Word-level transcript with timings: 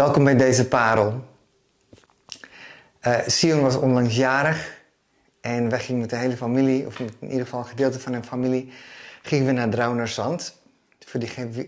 Welkom 0.00 0.24
bij 0.24 0.36
deze 0.36 0.68
parel. 0.68 1.24
Uh, 3.06 3.18
Sion 3.26 3.60
was 3.60 3.76
onlangs 3.76 4.16
jarig 4.16 4.80
en 5.40 5.68
wij 5.68 5.80
gingen 5.80 6.00
met 6.00 6.10
de 6.10 6.16
hele 6.16 6.36
familie, 6.36 6.86
of 6.86 6.98
in 6.98 7.12
ieder 7.20 7.40
geval 7.40 7.60
een 7.60 7.66
gedeelte 7.66 8.00
van 8.00 8.12
hun 8.12 8.24
familie, 8.24 8.72
gingen 9.22 9.46
we 9.46 9.52
naar 9.52 9.68
Draunerzand. 9.68 10.60
Voor 11.06 11.20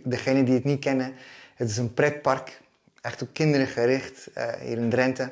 degenen 0.03 0.45
die 0.45 0.55
het 0.55 0.65
niet 0.65 0.81
kennen, 0.81 1.15
het 1.55 1.71
is 1.71 1.77
een 1.77 1.95
pretpark, 1.95 2.61
echt 3.01 3.23
op 3.23 3.29
kinderen 3.33 3.67
gericht, 3.67 4.29
uh, 4.37 4.53
hier 4.53 4.77
in 4.77 4.91
Drenthe. 4.91 5.31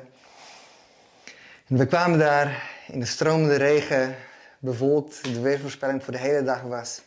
En 1.67 1.77
we 1.77 1.85
kwamen 1.85 2.19
daar 2.19 2.69
in 2.87 2.99
de 2.99 3.05
stromende 3.05 3.55
regen, 3.55 4.15
bevolkt. 4.59 5.23
De 5.23 5.41
weervoorspelling 5.41 6.03
voor 6.03 6.13
de 6.13 6.19
hele 6.19 6.43
dag 6.43 6.61
was 6.61 7.01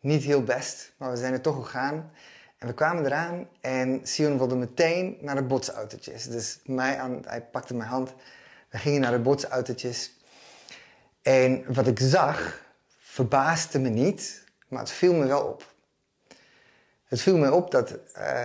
niet 0.00 0.22
heel 0.22 0.42
best, 0.42 0.92
maar 0.96 1.10
we 1.10 1.16
zijn 1.16 1.32
er 1.32 1.40
toch 1.40 1.64
gegaan. 1.64 2.10
En 2.60 2.68
we 2.68 2.74
kwamen 2.74 3.04
eraan 3.04 3.48
en 3.60 4.00
Sion 4.02 4.38
wilde 4.38 4.56
meteen 4.56 5.16
naar 5.20 5.34
de 5.34 5.42
botsautootjes. 5.42 6.24
Dus 6.24 6.60
mij 6.64 6.98
aan, 6.98 7.22
hij 7.26 7.42
pakte 7.42 7.74
mijn 7.74 7.88
hand. 7.88 8.14
We 8.70 8.78
gingen 8.78 9.00
naar 9.00 9.12
de 9.12 9.18
botsautootjes. 9.18 10.12
En 11.22 11.74
wat 11.74 11.86
ik 11.86 11.98
zag, 11.98 12.62
verbaasde 12.98 13.78
me 13.78 13.88
niet, 13.88 14.44
maar 14.68 14.80
het 14.80 14.90
viel 14.90 15.14
me 15.14 15.26
wel 15.26 15.42
op. 15.42 15.72
Het 17.04 17.20
viel 17.20 17.36
me 17.36 17.52
op 17.52 17.70
dat, 17.70 17.98
uh, 18.18 18.44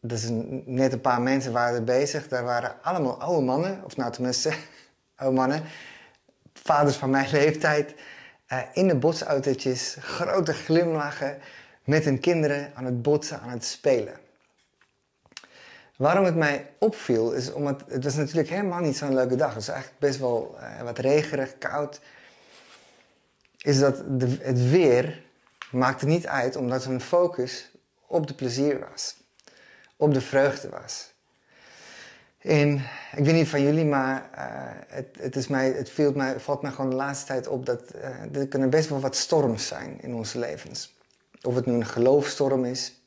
dus 0.00 0.26
net 0.64 0.92
een 0.92 1.00
paar 1.00 1.22
mensen 1.22 1.52
waren 1.52 1.84
bezig. 1.84 2.28
Daar 2.28 2.44
waren 2.44 2.82
allemaal 2.82 3.20
oude 3.20 3.44
mannen, 3.44 3.84
of 3.84 3.96
nou 3.96 4.12
tenminste 4.12 4.52
oude 5.16 5.36
mannen, 5.36 5.62
vaders 6.52 6.96
van 6.96 7.10
mijn 7.10 7.30
leeftijd, 7.30 7.94
uh, 8.48 8.60
in 8.72 8.88
de 8.88 8.96
botsautootjes, 8.96 9.96
grote 10.00 10.52
glimlachen 10.52 11.38
met 11.84 12.04
hun 12.04 12.20
kinderen 12.20 12.72
aan 12.74 12.84
het 12.84 13.02
botsen, 13.02 13.40
aan 13.40 13.50
het 13.50 13.64
spelen. 13.64 14.22
Waarom 15.96 16.24
het 16.24 16.36
mij 16.36 16.70
opviel, 16.78 17.32
is 17.32 17.52
omdat 17.52 17.82
het 17.88 18.04
was 18.04 18.14
natuurlijk 18.14 18.48
helemaal 18.48 18.80
niet 18.80 18.96
zo'n 18.96 19.14
leuke 19.14 19.36
dag. 19.36 19.46
Het 19.46 19.54
was 19.54 19.68
eigenlijk 19.68 20.00
best 20.00 20.18
wel 20.18 20.56
uh, 20.60 20.82
wat 20.82 20.98
regerig, 20.98 21.58
koud. 21.58 22.00
Is 23.58 23.78
dat 23.78 24.02
de, 24.20 24.36
het 24.40 24.68
weer 24.70 25.22
maakte 25.70 26.06
niet 26.06 26.26
uit, 26.26 26.56
omdat 26.56 26.84
hun 26.84 27.00
focus 27.00 27.70
op 28.06 28.26
de 28.26 28.34
plezier 28.34 28.86
was. 28.90 29.16
Op 29.96 30.14
de 30.14 30.20
vreugde 30.20 30.68
was. 30.68 31.12
En 32.38 32.74
ik 33.16 33.24
weet 33.24 33.34
niet 33.34 33.48
van 33.48 33.62
jullie, 33.62 33.84
maar 33.84 34.30
uh, 34.34 34.40
het, 34.86 35.16
het, 35.18 35.36
is 35.36 35.48
mij, 35.48 35.70
het 35.70 35.90
valt, 35.90 36.14
mij, 36.14 36.40
valt 36.40 36.62
mij 36.62 36.70
gewoon 36.70 36.90
de 36.90 36.96
laatste 36.96 37.26
tijd 37.26 37.46
op 37.46 37.66
dat 37.66 37.82
uh, 37.94 38.36
er 38.40 38.48
kunnen 38.48 38.70
best 38.70 38.88
wel 38.88 39.00
wat 39.00 39.16
storms 39.16 39.66
zijn 39.66 40.00
in 40.00 40.14
onze 40.14 40.38
levens. 40.38 40.94
Of 41.44 41.54
het 41.54 41.66
nu 41.66 41.72
een 41.72 41.86
geloofstorm 41.86 42.64
is, 42.64 43.00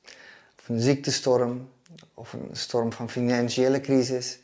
of 0.60 0.70
een 0.70 0.80
ziektestorm, 0.80 1.70
of 2.14 2.34
een 2.34 2.50
storm 2.52 2.94
van 2.94 3.10
financiële 3.10 3.82
crisis, 3.82 4.40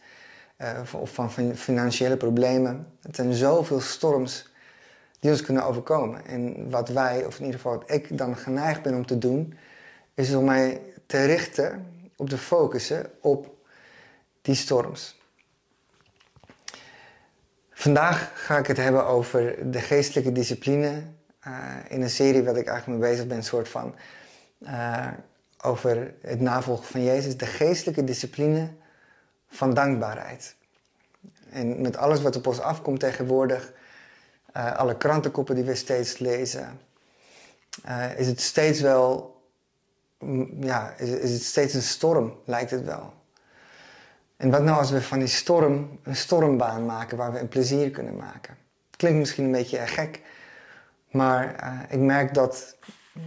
uh, 0.57 0.79
of 0.93 1.13
van 1.13 1.31
financiële 1.55 2.17
problemen. 2.17 2.87
Het 3.01 3.15
zijn 3.15 3.33
zoveel 3.33 3.79
storms 3.79 4.51
die 5.19 5.31
ons 5.31 5.41
kunnen 5.41 5.65
overkomen. 5.65 6.25
En 6.25 6.69
wat 6.69 6.89
wij, 6.89 7.25
of 7.25 7.39
in 7.39 7.45
ieder 7.45 7.59
geval 7.59 7.77
wat 7.77 7.91
ik 7.91 8.17
dan 8.17 8.37
geneigd 8.37 8.81
ben 8.81 8.95
om 8.95 9.05
te 9.05 9.17
doen, 9.17 9.57
is 10.13 10.33
om 10.33 10.45
mij 10.45 10.81
te 11.05 11.25
richten, 11.25 11.85
op 12.15 12.29
te 12.29 12.37
focussen 12.37 13.11
op 13.21 13.55
die 14.41 14.55
storms. 14.55 15.21
Vandaag 17.71 18.31
ga 18.35 18.57
ik 18.57 18.67
het 18.67 18.77
hebben 18.77 19.05
over 19.05 19.71
de 19.71 19.81
geestelijke 19.81 20.31
discipline 20.31 21.03
in 21.87 22.01
een 22.01 22.09
serie 22.09 22.43
wat 22.43 22.57
ik 22.57 22.67
eigenlijk 22.67 22.99
mee 22.99 23.11
bezig 23.11 23.27
ben, 23.27 23.43
soort 23.43 23.69
van 23.69 23.95
uh, 24.59 25.07
over 25.61 26.13
het 26.21 26.39
navolgen 26.39 26.85
van 26.85 27.03
Jezus, 27.03 27.37
de 27.37 27.45
geestelijke 27.45 28.03
discipline 28.03 28.69
van 29.47 29.73
dankbaarheid. 29.73 30.55
En 31.49 31.81
met 31.81 31.97
alles 31.97 32.21
wat 32.21 32.35
op 32.35 32.47
ons 32.47 32.59
afkomt 32.59 32.99
tegenwoordig, 32.99 33.73
uh, 34.57 34.75
alle 34.75 34.97
krantenkoppen 34.97 35.55
die 35.55 35.63
we 35.63 35.75
steeds 35.75 36.17
lezen, 36.17 36.79
is 38.17 38.27
het 38.27 38.41
steeds 38.41 38.81
wel, 38.81 39.37
mm, 40.19 40.63
ja, 40.63 40.93
is, 40.97 41.09
is 41.09 41.31
het 41.31 41.43
steeds 41.43 41.73
een 41.73 41.81
storm, 41.81 42.37
lijkt 42.45 42.71
het 42.71 42.83
wel. 42.83 43.13
En 44.37 44.49
wat 44.49 44.63
nou 44.63 44.77
als 44.77 44.91
we 44.91 45.01
van 45.01 45.19
die 45.19 45.27
storm 45.27 45.99
een 46.03 46.15
stormbaan 46.15 46.85
maken 46.85 47.17
waar 47.17 47.31
we 47.31 47.39
een 47.39 47.47
plezier 47.47 47.91
kunnen 47.91 48.15
maken? 48.15 48.57
Klinkt 48.97 49.19
misschien 49.19 49.45
een 49.45 49.51
beetje 49.51 49.77
gek, 49.77 50.21
maar 51.13 51.63
uh, 51.63 51.79
ik 51.89 51.99
merk 51.99 52.33
dat 52.33 52.77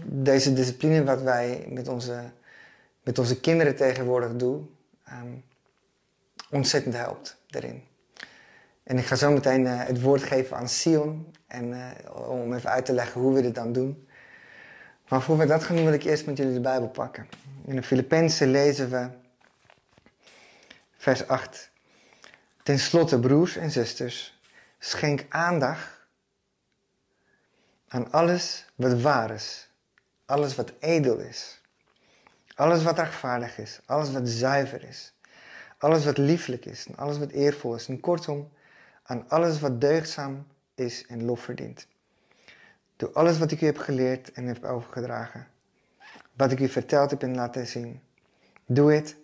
deze 0.04 0.52
discipline 0.52 1.04
wat 1.04 1.22
wij 1.22 1.66
met 1.69 1.88
onze, 1.88 2.22
met 3.02 3.19
onze 3.19 3.41
kinderen 3.41 3.76
tegenwoordig 3.76 4.36
doen, 4.36 4.76
um, 5.12 5.44
ontzettend 6.50 6.94
helpt 6.94 7.36
daarin. 7.46 7.82
En 8.82 8.98
ik 8.98 9.04
ga 9.04 9.14
zo 9.14 9.32
meteen 9.32 9.64
uh, 9.64 9.84
het 9.84 10.02
woord 10.02 10.22
geven 10.22 10.56
aan 10.56 10.69
Sion 10.69 11.34
en, 11.46 11.64
uh, 11.72 12.28
om 12.28 12.54
even 12.54 12.70
uit 12.70 12.84
te 12.84 12.92
leggen 12.92 13.20
hoe 13.20 13.34
we 13.34 13.42
dit 13.42 13.54
dan 13.54 13.72
doen. 13.72 14.08
Maar 15.08 15.22
voor 15.22 15.38
we 15.38 15.46
dat 15.46 15.64
gaan 15.64 15.76
doen 15.76 15.84
wil 15.84 15.94
ik 15.94 16.04
eerst 16.04 16.26
met 16.26 16.36
jullie 16.36 16.54
de 16.54 16.60
Bijbel 16.60 16.88
pakken. 16.88 17.26
In 17.64 17.76
de 17.76 17.82
Filippenzen 17.82 18.50
lezen 18.50 18.91
we 18.91 19.08
vers 20.96 21.28
8. 21.28 21.70
Ten 22.62 22.78
slotte, 22.78 23.20
broers 23.20 23.56
en 23.56 23.70
zusters, 23.70 24.41
schenk 24.78 25.26
aandacht 25.28 26.06
aan 27.88 28.12
alles 28.12 28.66
wat 28.74 29.00
waar 29.00 29.30
is, 29.30 29.69
alles 30.24 30.54
wat 30.54 30.72
edel 30.78 31.19
is, 31.19 31.60
alles 32.54 32.82
wat 32.82 32.98
rechtvaardig 32.98 33.58
is, 33.58 33.80
alles 33.86 34.12
wat 34.12 34.28
zuiver 34.28 34.84
is, 34.84 35.12
alles 35.78 36.04
wat 36.04 36.19
lieflijk 36.19 36.64
is 36.64 36.86
en 36.86 36.96
alles 36.96 37.19
wat 37.19 37.30
eervol 37.30 37.75
is. 37.75 37.88
En 37.88 38.00
kortom, 38.00 38.52
aan 39.02 39.28
alles 39.28 39.60
wat 39.60 39.80
deugdzaam 39.80 40.46
is 40.75 41.06
en 41.06 41.25
lof 41.25 41.41
verdient. 41.41 41.86
Doe 42.96 43.10
alles 43.12 43.38
wat 43.38 43.50
ik 43.50 43.60
u 43.60 43.66
heb 43.66 43.78
geleerd 43.78 44.32
en 44.32 44.46
heb 44.46 44.64
overgedragen. 44.64 45.46
Wat 46.32 46.52
ik 46.52 46.60
u 46.60 46.69
verteld 46.69 47.10
heb 47.10 47.22
en 47.22 47.34
laten 47.34 47.66
zien. 47.66 48.00
Doe 48.66 48.92
het 48.92 49.16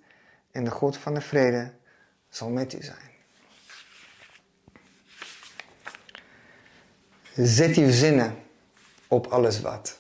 en 0.50 0.64
de 0.64 0.70
God 0.70 0.96
van 0.96 1.14
de 1.14 1.20
vrede 1.20 1.72
zal 2.28 2.48
met 2.48 2.72
u 2.72 2.82
zijn. 2.82 3.10
Zet 7.34 7.76
uw 7.76 7.90
zinnen 7.90 8.36
op 9.12 9.26
alles 9.26 9.60
wat. 9.60 9.98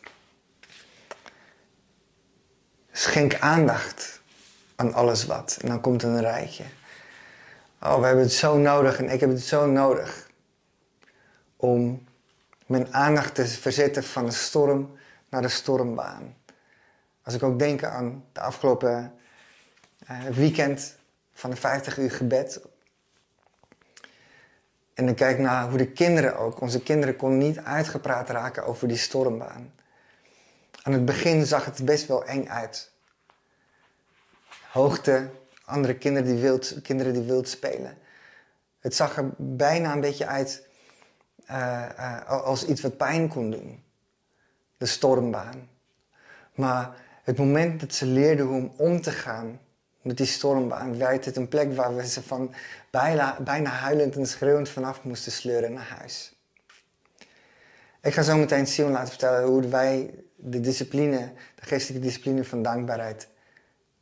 Schenk 2.92 3.38
aandacht 3.38 4.20
aan 4.76 4.94
alles 4.94 5.26
wat. 5.26 5.58
En 5.60 5.68
dan 5.68 5.80
komt 5.80 6.02
een 6.02 6.20
rijtje. 6.20 6.64
Oh, 7.82 7.98
we 7.98 8.06
hebben 8.06 8.24
het 8.24 8.32
zo 8.32 8.56
nodig 8.56 8.98
en 8.98 9.08
ik 9.08 9.20
heb 9.20 9.30
het 9.30 9.42
zo 9.42 9.66
nodig. 9.66 10.30
Om 11.56 12.04
mijn 12.66 12.94
aandacht 12.94 13.34
te 13.34 13.46
verzetten 13.46 14.04
van 14.04 14.26
de 14.26 14.32
storm 14.32 14.96
naar 15.28 15.42
de 15.42 15.48
stormbaan. 15.48 16.36
Als 17.22 17.34
ik 17.34 17.42
ook 17.42 17.58
denk 17.58 17.84
aan 17.84 18.24
de 18.32 18.40
afgelopen 18.40 19.14
uh, 20.10 20.26
weekend 20.26 20.96
van 21.32 21.50
een 21.50 21.56
50 21.56 21.98
uur 21.98 22.10
gebed 22.10 22.60
en 24.94 25.06
dan 25.06 25.14
kijk 25.14 25.38
naar 25.38 25.68
hoe 25.68 25.78
de 25.78 25.92
kinderen 25.92 26.38
ook, 26.38 26.60
onze 26.60 26.82
kinderen 26.82 27.16
konden 27.16 27.38
niet 27.38 27.58
uitgepraat 27.58 28.28
raken 28.28 28.64
over 28.64 28.88
die 28.88 28.96
stormbaan. 28.96 29.72
Aan 30.82 30.92
het 30.92 31.04
begin 31.04 31.46
zag 31.46 31.64
het 31.64 31.84
best 31.84 32.06
wel 32.06 32.24
eng 32.24 32.48
uit. 32.48 32.92
Hoogte, 34.70 35.30
andere 35.64 35.94
kinderen 35.94 36.28
die 36.28 36.42
wild, 36.42 36.82
kinderen 36.82 37.12
die 37.12 37.22
wild 37.22 37.48
spelen. 37.48 37.98
Het 38.80 38.94
zag 38.94 39.16
er 39.16 39.30
bijna 39.36 39.92
een 39.92 40.00
beetje 40.00 40.26
uit 40.26 40.66
uh, 41.50 41.88
uh, 41.98 42.26
als 42.28 42.66
iets 42.66 42.80
wat 42.80 42.96
pijn 42.96 43.28
kon 43.28 43.50
doen. 43.50 43.84
De 44.76 44.86
stormbaan. 44.86 45.68
Maar 46.54 46.96
het 47.22 47.38
moment 47.38 47.80
dat 47.80 47.94
ze 47.94 48.06
leerden 48.06 48.46
hoe 48.46 48.70
om 48.76 49.00
te 49.00 49.10
gaan 49.10 49.60
met 50.02 50.16
die 50.16 50.26
stormbaan 50.26 50.98
werd 50.98 51.24
het 51.24 51.36
een 51.36 51.48
plek 51.48 51.74
waar 51.74 51.96
we 51.96 52.06
ze 52.06 52.22
van 52.22 52.54
bijna, 52.90 53.36
bijna 53.40 53.70
huilend 53.70 54.16
en 54.16 54.26
schreeuwend 54.26 54.68
vanaf 54.68 55.02
moesten 55.02 55.32
sleuren 55.32 55.72
naar 55.72 55.94
huis. 55.98 56.32
Ik 58.02 58.14
ga 58.14 58.22
zo 58.22 58.36
meteen 58.36 58.66
Sion 58.66 58.90
laten 58.90 59.08
vertellen 59.08 59.44
hoe 59.48 59.68
wij 59.68 60.14
de 60.36 60.60
discipline, 60.60 61.32
de 61.54 61.66
geestelijke 61.66 62.06
discipline 62.06 62.44
van 62.44 62.62
dankbaarheid 62.62 63.28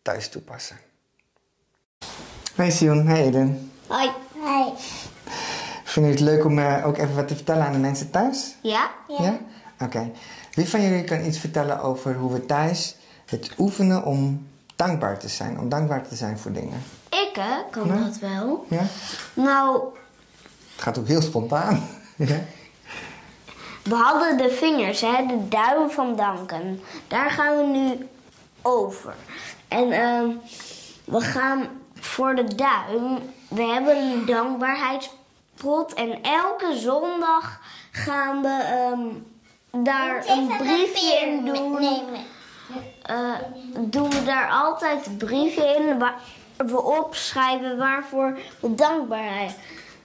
thuis 0.02 0.28
toepassen. 0.28 0.76
Hey 2.54 2.70
Sion, 2.70 3.06
hey 3.06 3.24
Eden. 3.24 3.70
Hoi. 3.86 4.10
Hoi. 4.40 4.72
Vind 5.84 6.06
je 6.06 6.12
het 6.12 6.20
leuk 6.20 6.44
om 6.44 6.58
uh, 6.58 6.86
ook 6.86 6.96
even 6.96 7.14
wat 7.14 7.28
te 7.28 7.34
vertellen 7.34 7.64
aan 7.64 7.72
de 7.72 7.78
mensen 7.78 8.10
thuis? 8.10 8.56
Ja. 8.62 8.90
Ja? 9.08 9.24
ja? 9.24 9.38
Oké. 9.74 9.84
Okay. 9.84 10.12
Wie 10.54 10.68
van 10.68 10.82
jullie 10.82 11.04
kan 11.04 11.24
iets 11.24 11.38
vertellen 11.38 11.80
over 11.80 12.14
hoe 12.14 12.32
we 12.32 12.46
thuis 12.46 12.96
het 13.26 13.50
oefenen 13.58 14.04
om 14.04 14.46
dankbaar 14.86 15.18
te 15.18 15.28
zijn, 15.28 15.58
om 15.58 15.68
dankbaar 15.68 16.08
te 16.08 16.14
zijn 16.14 16.38
voor 16.38 16.52
dingen. 16.52 16.82
Ik 17.08 17.30
hè, 17.32 17.70
kan 17.70 17.86
ja? 17.86 18.04
dat 18.04 18.18
wel. 18.18 18.66
Ja? 18.68 18.82
Nou... 19.34 19.82
Het 20.72 20.82
gaat 20.82 20.98
ook 20.98 21.06
heel 21.06 21.22
spontaan. 21.22 21.88
ja? 22.16 22.38
We 23.82 23.94
hadden 23.94 24.36
de 24.36 24.50
vingers, 24.50 25.00
hè, 25.00 25.26
de 25.26 25.48
duim 25.48 25.90
van 25.90 26.16
danken. 26.16 26.80
Daar 27.08 27.30
gaan 27.30 27.56
we 27.56 27.78
nu 27.78 28.08
over. 28.62 29.14
En 29.68 29.88
uh, 29.88 30.36
we 31.04 31.20
gaan 31.20 31.68
voor 31.94 32.34
de 32.34 32.54
duim. 32.54 33.18
We 33.48 33.62
hebben 33.62 33.96
een 33.96 34.26
dankbaarheidspot 34.26 35.94
en 35.94 36.22
elke 36.22 36.76
zondag 36.78 37.60
gaan 37.90 38.42
we 38.42 38.62
ehm, 38.62 39.84
daar 39.84 40.26
een 40.26 40.46
briefje 40.58 41.18
in 41.26 41.44
doen. 41.44 41.78
Eh, 43.10 43.34
doen 43.78 44.10
we 44.10 44.24
daar 44.24 44.50
altijd 44.50 45.18
briefje 45.18 45.76
in 45.78 45.98
waar 45.98 46.14
we 46.56 46.82
opschrijven 46.82 47.78
waarvoor 47.78 48.38
we 48.60 48.74
dankbaar 48.74 49.54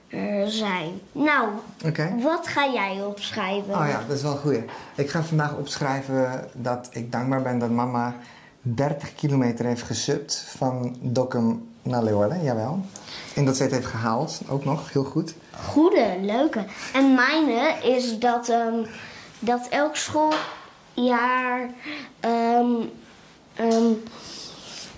eh, 0.08 0.46
zijn. 0.46 1.00
Nou, 1.12 1.48
wat 2.22 2.46
ga 2.46 2.68
jij 2.72 3.04
opschrijven? 3.04 3.74
Oh 3.74 3.86
ja, 3.88 4.02
dat 4.08 4.16
is 4.16 4.22
wel 4.22 4.32
een 4.32 4.38
goeie. 4.38 4.64
Ik 4.94 5.10
ga 5.10 5.22
vandaag 5.22 5.56
opschrijven 5.56 6.48
dat 6.52 6.88
ik 6.90 7.12
dankbaar 7.12 7.42
ben 7.42 7.58
dat 7.58 7.70
mama 7.70 8.14
30 8.60 9.14
kilometer 9.14 9.64
heeft 9.64 9.82
gesubt 9.82 10.44
van 10.56 10.96
Dokkum 11.00 11.68
naar 11.82 12.02
Leeuwarden, 12.02 12.42
jawel. 12.42 12.80
En 13.34 13.44
dat 13.44 13.56
ze 13.56 13.62
het 13.62 13.72
heeft 13.72 13.86
gehaald, 13.86 14.40
ook 14.48 14.64
nog, 14.64 14.92
heel 14.92 15.04
goed. 15.04 15.34
Goede, 15.64 16.16
leuke. 16.20 16.64
En 16.92 17.14
mijne 17.14 17.78
is 17.82 18.18
dat, 18.18 18.48
ehm, 18.48 18.84
dat 19.38 19.68
elk 19.68 19.96
schooljaar 20.96 21.70
ehm, 22.20 22.72
ehm, 23.54 23.92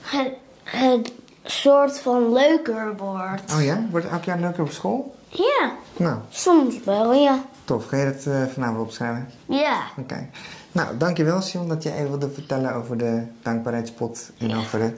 het, 0.00 0.33
het 0.65 1.12
soort 1.45 1.99
van 1.99 2.33
leuker 2.33 2.97
wordt. 2.97 3.55
Oh 3.55 3.65
ja, 3.65 3.85
wordt 3.91 4.06
het 4.06 4.15
elk 4.15 4.25
jaar 4.25 4.39
leuker 4.39 4.62
op 4.62 4.71
school? 4.71 5.15
Ja, 5.29 5.73
Nou, 5.97 6.19
soms 6.31 6.75
wel, 6.85 7.12
ja. 7.12 7.45
tof. 7.65 7.87
Ga 7.87 7.97
je 7.97 8.05
dat 8.12 8.27
eh, 8.27 8.43
vanavond 8.53 8.81
opschrijven? 8.81 9.31
Ja. 9.47 9.83
Oké. 9.97 10.29
Nou, 10.73 10.97
dankjewel 10.97 11.41
Sion 11.41 11.69
dat 11.69 11.83
je 11.83 11.93
even 11.93 12.09
wilde 12.09 12.31
vertellen 12.31 12.75
over 12.75 12.99
de 12.99 13.23
dankbaarheidspot 13.43 14.31
en 14.39 14.56
over 14.56 14.79
de, 14.79 14.95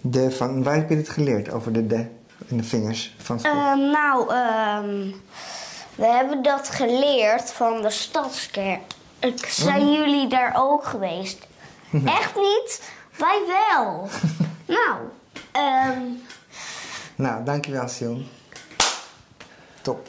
de 0.00 0.30
van... 0.30 0.62
Waar 0.62 0.74
heb 0.74 0.88
je 0.88 0.96
dit 0.96 1.08
geleerd, 1.08 1.50
over 1.52 1.72
de 1.72 1.86
de 1.86 2.06
in 2.46 2.56
de 2.56 2.62
vingers 2.62 3.14
van 3.18 3.40
school? 3.40 3.52
Ehm, 3.52 3.90
nou, 3.90 4.26
we 5.94 6.06
hebben 6.06 6.42
dat 6.42 6.68
geleerd 6.68 7.50
van 7.50 7.82
de 7.82 7.90
stadskerk. 7.90 8.80
Zijn 9.48 9.92
jullie 9.92 10.28
daar 10.28 10.52
ook 10.56 10.84
geweest? 10.84 11.46
Echt 12.18 12.34
niet? 12.36 12.82
Wij 13.18 13.42
wel. 13.46 14.08
nou, 14.76 14.98
ehm, 15.52 16.02
Nou, 17.14 17.44
dankjewel 17.44 17.88
Sion. 17.88 18.26
Top. 19.82 20.08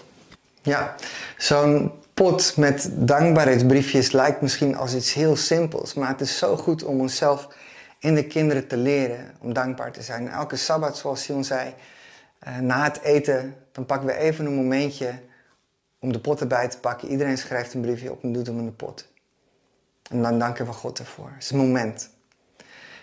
Ja, 0.61 0.95
zo'n 1.37 1.91
pot 2.13 2.57
met 2.57 2.89
dankbaarheidsbriefjes 2.93 4.11
lijkt 4.11 4.41
misschien 4.41 4.75
als 4.75 4.95
iets 4.95 5.13
heel 5.13 5.35
simpels, 5.35 5.93
maar 5.93 6.07
het 6.07 6.21
is 6.21 6.37
zo 6.37 6.57
goed 6.57 6.83
om 6.83 6.99
onszelf 6.99 7.47
en 7.99 8.15
de 8.15 8.27
kinderen 8.27 8.67
te 8.67 8.77
leren 8.77 9.31
om 9.39 9.53
dankbaar 9.53 9.91
te 9.91 10.01
zijn. 10.01 10.29
Elke 10.29 10.55
sabbat, 10.55 10.97
zoals 10.97 11.23
Sion 11.23 11.43
zei, 11.43 11.73
eh, 12.39 12.57
na 12.57 12.83
het 12.83 13.01
eten, 13.01 13.55
dan 13.71 13.85
pakken 13.85 14.07
we 14.07 14.15
even 14.15 14.45
een 14.45 14.55
momentje 14.55 15.19
om 15.99 16.11
de 16.11 16.19
pot 16.19 16.39
erbij 16.39 16.67
te 16.67 16.79
pakken. 16.79 17.07
Iedereen 17.07 17.37
schrijft 17.37 17.73
een 17.73 17.81
briefje 17.81 18.11
op 18.11 18.23
en 18.23 18.33
doet 18.33 18.47
hem 18.47 18.59
in 18.59 18.65
de 18.65 18.71
pot. 18.71 19.07
En 20.09 20.21
dan 20.21 20.39
danken 20.39 20.65
we 20.65 20.71
God 20.71 20.99
ervoor. 20.99 21.31
Het 21.33 21.43
is 21.43 21.51
een 21.51 21.57
moment. 21.57 22.09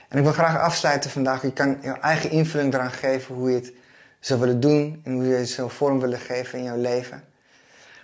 En 0.09 0.19
ik 0.19 0.25
wil 0.25 0.33
graag 0.33 0.61
afsluiten 0.61 1.11
vandaag. 1.11 1.43
Je 1.43 1.53
kan 1.53 1.79
je 1.83 1.91
eigen 1.91 2.31
invulling 2.31 2.75
eraan 2.75 2.91
geven 2.91 3.35
hoe 3.35 3.51
je 3.51 3.57
het 3.57 3.73
zou 4.21 4.41
willen 4.41 4.61
doen 4.61 5.01
en 5.05 5.13
hoe 5.13 5.25
je 5.25 5.35
het 5.35 5.49
zou 5.49 5.71
vorm 5.71 6.01
willen 6.01 6.19
geven 6.19 6.59
in 6.59 6.65
jouw 6.65 6.77
leven. 6.77 7.25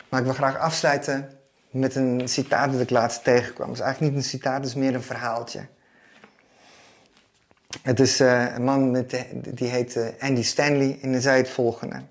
Maar 0.08 0.20
ik 0.20 0.26
wil 0.26 0.34
graag 0.34 0.58
afsluiten 0.58 1.30
met 1.70 1.94
een 1.94 2.28
citaat 2.28 2.72
dat 2.72 2.80
ik 2.80 2.90
laatst 2.90 3.24
tegenkwam. 3.24 3.68
Het 3.68 3.78
is 3.78 3.84
eigenlijk 3.84 4.14
niet 4.14 4.24
een 4.24 4.30
citaat, 4.30 4.56
het 4.56 4.66
is 4.66 4.74
meer 4.74 4.94
een 4.94 5.02
verhaaltje. 5.02 5.66
Het 7.82 8.00
is 8.00 8.20
eh, 8.20 8.54
een 8.54 8.64
man 8.64 8.90
met 8.90 9.24
die 9.46 9.68
heet 9.68 9.96
eh, 9.96 10.06
Andy 10.18 10.42
Stanley 10.42 10.98
en 11.02 11.10
hij 11.10 11.20
zei 11.20 11.36
het 11.36 11.50
volgende. 11.50 12.02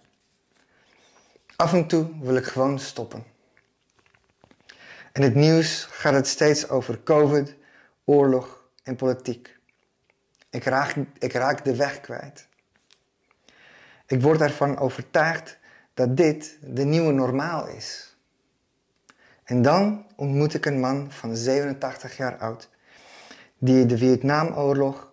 Af 1.61 1.73
en 1.73 1.87
toe 1.87 2.07
wil 2.19 2.35
ik 2.35 2.45
gewoon 2.45 2.79
stoppen. 2.79 3.23
In 5.13 5.21
het 5.21 5.35
nieuws 5.35 5.83
gaat 5.83 6.13
het 6.13 6.27
steeds 6.27 6.69
over 6.69 7.03
COVID, 7.03 7.55
oorlog 8.05 8.63
en 8.83 8.95
politiek. 8.95 9.57
Ik 10.49 10.63
raak, 10.63 11.63
de 11.63 11.75
weg 11.75 12.01
kwijt. 12.01 12.47
Ik 14.07 14.21
word 14.21 14.41
ervan 14.41 14.77
overtuigd 14.77 15.57
dat 15.93 16.17
dit 16.17 16.57
de 16.61 16.83
nieuwe 16.83 17.11
normaal 17.11 17.67
is. 17.67 18.17
En 19.43 19.61
dan 19.61 20.05
ontmoet 20.15 20.53
ik 20.53 20.65
een 20.65 20.79
man 20.79 21.11
van 21.11 21.35
87 21.35 22.17
jaar 22.17 22.37
oud, 22.37 22.69
die 23.57 23.85
de 23.85 23.97
Vietnamoorlog, 23.97 25.11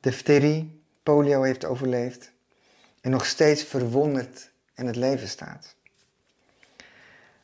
difterie, 0.00 0.82
polio 1.02 1.42
heeft 1.42 1.64
overleefd 1.64 2.32
en 3.00 3.10
nog 3.10 3.26
steeds 3.26 3.62
verwonderd 3.62 4.47
in 4.78 4.86
het 4.86 4.96
leven 4.96 5.28
staat. 5.28 5.76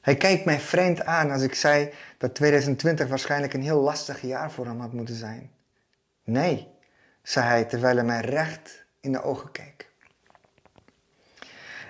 Hij 0.01 0.17
kijkt 0.17 0.45
mij 0.45 0.61
vreemd 0.61 1.05
aan 1.05 1.31
als 1.31 1.43
ik 1.43 1.55
zei 1.55 1.93
dat 2.19 2.35
2020 2.35 3.09
waarschijnlijk 3.09 3.55
een 3.55 3.63
heel 3.63 3.81
lastig 3.81 4.21
jaar 4.23 4.51
voor 4.51 4.67
hem 4.67 4.81
had 4.81 4.93
moeten 4.93 5.15
zijn. 5.15 5.51
Nee, 6.25 6.69
zei 7.23 7.47
hij 7.47 7.65
terwijl 7.65 7.97
hij 7.97 8.05
mij 8.05 8.21
recht 8.21 8.85
in 9.01 9.13
de 9.13 9.23
ogen 9.23 9.51
keek. 9.51 9.93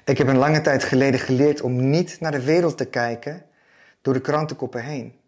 Ik 0.04 0.18
heb 0.18 0.26
een 0.26 0.36
lange 0.36 0.60
tijd 0.60 0.84
geleden 0.84 1.20
geleerd 1.20 1.60
om 1.60 1.90
niet 1.90 2.20
naar 2.20 2.32
de 2.32 2.44
wereld 2.44 2.76
te 2.76 2.86
kijken 2.86 3.46
door 4.00 4.14
de 4.14 4.20
krantenkoppen 4.20 4.84
heen. 4.84 5.20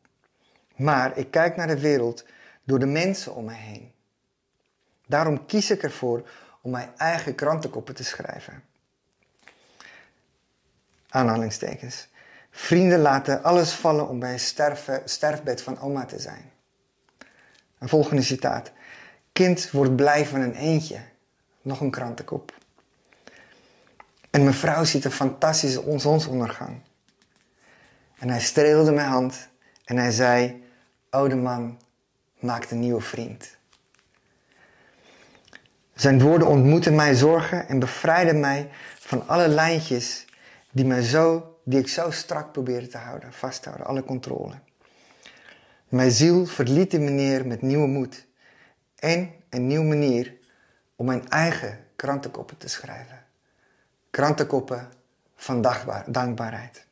Maar 0.77 1.19
ik 1.19 1.31
kijk 1.31 1.57
naar 1.57 1.67
de 1.67 1.81
wereld 1.81 2.25
door 2.65 2.79
de 2.79 2.87
mensen 2.87 3.35
om 3.35 3.45
me 3.45 3.53
heen. 3.53 3.93
Daarom 5.07 5.47
kies 5.47 5.71
ik 5.71 5.83
ervoor 5.83 6.29
om 6.63 6.71
mijn 6.71 6.91
eigen 6.97 7.35
krantenkoppen 7.35 7.95
te 7.95 8.05
schrijven. 8.05 8.63
Aanhalingstekens. 11.17 12.09
Vrienden 12.51 12.99
laten 12.99 13.43
alles 13.43 13.73
vallen 13.73 14.09
om 14.09 14.19
bij 14.19 14.33
een 14.33 14.41
sterven, 14.41 15.03
sterfbed 15.05 15.63
van 15.63 15.81
oma 15.81 16.05
te 16.05 16.19
zijn. 16.19 16.51
Een 17.79 17.89
volgende 17.89 18.23
citaat. 18.23 18.73
Kind 19.33 19.71
wordt 19.71 19.97
blij 19.97 20.27
van 20.27 20.41
een 20.41 20.55
eentje. 20.55 20.99
Nog 21.63 21.81
een 21.81 21.91
krantenkop. 21.91 22.55
En 24.31 24.43
mijn 24.43 24.55
vrouw 24.55 24.85
ziet 24.85 25.05
een 25.05 25.11
fantastische 25.11 25.99
zonsondergang. 25.99 26.81
En 28.19 28.29
hij 28.29 28.41
streelde 28.41 28.93
mijn 28.93 29.09
hand 29.09 29.49
en 29.85 29.97
hij 29.97 30.11
zei: 30.11 30.65
Oude 31.11 31.37
man, 31.37 31.81
maakt 32.39 32.71
een 32.71 32.81
nieuwe 32.81 33.01
vriend. 33.01 33.57
Zijn 35.95 36.21
woorden 36.21 36.49
ontmoetten 36.49 36.95
mijn 36.95 37.15
zorgen 37.15 37.69
en 37.69 37.79
bevrijden 37.79 38.41
mij 38.41 38.71
van 38.99 39.29
alle 39.29 39.49
lijntjes 39.49 40.26
die, 40.77 40.85
mij 40.85 41.03
zo, 41.03 41.57
die 41.65 41.79
ik 41.79 41.89
zo 41.89 42.11
strak 42.11 42.53
probeerde 42.53 42.87
te 42.87 42.99
houden, 42.99 43.33
vasthouden, 43.33 43.87
alle 43.87 44.05
controle. 44.05 44.55
Mijn 45.89 46.11
ziel 46.11 46.47
verliet 46.47 46.91
die 46.91 47.01
meneer 47.01 47.47
met 47.47 47.63
nieuwe 47.63 47.87
moed 47.87 48.27
en 48.97 49.33
een 49.51 49.67
nieuwe 49.67 49.85
manier 49.85 50.35
om 50.97 51.07
mijn 51.07 51.29
eigen 51.29 51.87
krantenkoppen 51.97 52.57
te 52.57 52.69
schrijven. 52.69 53.25
Krantenkoppen 54.11 54.89
van 55.37 55.63
dankbaar, 55.63 56.05
dankbaarheid. 56.07 56.87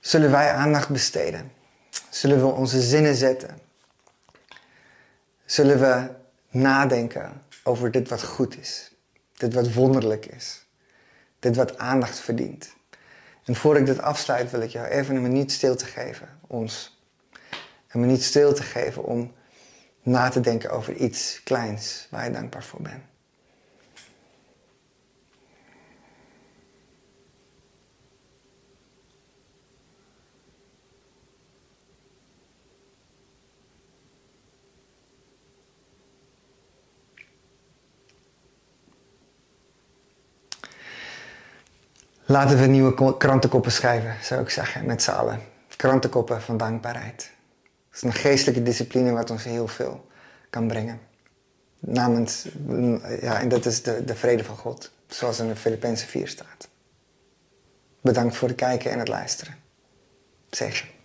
Zullen 0.00 0.30
wij 0.30 0.52
aandacht 0.52 0.88
besteden? 0.88 1.52
Zullen 2.10 2.40
we 2.40 2.46
onze 2.46 2.80
zinnen 2.80 3.14
zetten? 3.14 3.58
Zullen 5.44 5.80
we 5.80 6.10
nadenken 6.58 7.42
over 7.62 7.90
dit 7.90 8.08
wat 8.08 8.22
goed 8.22 8.58
is? 8.58 8.92
Dit 9.32 9.54
wat 9.54 9.72
wonderlijk 9.72 10.26
is? 10.26 10.62
Dit 11.42 11.56
wat 11.56 11.78
aandacht 11.78 12.18
verdient? 12.18 12.74
En 13.44 13.54
voor 13.54 13.76
ik 13.76 13.86
dit 13.86 14.00
afsluit 14.00 14.50
wil 14.50 14.60
ik 14.60 14.70
jou 14.70 14.86
even 14.86 15.16
een 15.16 15.22
minuut 15.22 15.52
stil 15.52 15.76
te 15.76 15.84
geven, 15.84 16.28
ons. 16.46 17.00
Een 17.88 18.00
minuut 18.00 18.22
stil 18.22 18.54
te 18.54 18.62
geven 18.62 19.04
om 19.04 19.32
na 20.02 20.28
te 20.28 20.40
denken 20.40 20.70
over 20.70 20.94
iets 20.94 21.40
kleins 21.44 22.06
waar 22.10 22.24
je 22.24 22.30
dankbaar 22.30 22.64
voor 22.64 22.82
bent. 22.82 23.02
Laten 42.32 42.58
we 42.58 42.66
nieuwe 42.66 42.94
ko- 42.94 43.12
krantenkoppen 43.14 43.72
schrijven, 43.72 44.16
zou 44.22 44.42
ik 44.42 44.50
zeggen, 44.50 44.86
met 44.86 45.02
z'n 45.02 45.10
allen. 45.10 45.40
Krantenkoppen 45.76 46.42
van 46.42 46.56
dankbaarheid. 46.56 47.30
Het 47.88 47.96
is 47.96 48.02
een 48.02 48.12
geestelijke 48.12 48.62
discipline 48.62 49.12
wat 49.12 49.30
ons 49.30 49.44
heel 49.44 49.68
veel 49.68 50.06
kan 50.50 50.66
brengen. 50.66 51.00
Namens, 51.78 52.48
ja, 53.20 53.40
en 53.40 53.48
dat 53.48 53.66
is 53.66 53.82
de, 53.82 54.04
de 54.04 54.14
vrede 54.14 54.44
van 54.44 54.56
God, 54.56 54.90
zoals 55.06 55.38
in 55.38 55.48
de 55.48 55.56
Filippenzen 55.56 56.08
4 56.08 56.28
staat. 56.28 56.68
Bedankt 58.00 58.36
voor 58.36 58.48
het 58.48 58.56
kijken 58.56 58.90
en 58.90 58.98
het 58.98 59.08
luisteren. 59.08 59.54
Zegen. 60.50 60.88